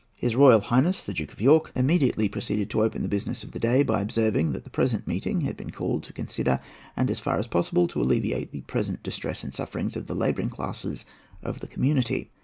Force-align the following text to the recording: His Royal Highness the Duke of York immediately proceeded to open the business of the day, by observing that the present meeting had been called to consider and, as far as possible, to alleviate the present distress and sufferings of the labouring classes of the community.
His 0.15 0.35
Royal 0.35 0.61
Highness 0.61 1.03
the 1.03 1.13
Duke 1.13 1.31
of 1.31 1.41
York 1.41 1.71
immediately 1.75 2.27
proceeded 2.27 2.71
to 2.71 2.81
open 2.81 3.03
the 3.03 3.07
business 3.07 3.43
of 3.43 3.51
the 3.51 3.59
day, 3.59 3.83
by 3.83 4.01
observing 4.01 4.51
that 4.53 4.63
the 4.63 4.71
present 4.71 5.05
meeting 5.07 5.41
had 5.41 5.55
been 5.55 5.69
called 5.69 6.01
to 6.05 6.11
consider 6.11 6.59
and, 6.97 7.11
as 7.11 7.19
far 7.19 7.37
as 7.37 7.45
possible, 7.45 7.87
to 7.89 8.01
alleviate 8.01 8.51
the 8.51 8.61
present 8.61 9.03
distress 9.03 9.43
and 9.43 9.53
sufferings 9.53 9.95
of 9.95 10.07
the 10.07 10.15
labouring 10.15 10.49
classes 10.49 11.05
of 11.43 11.59
the 11.59 11.67
community. 11.67 12.31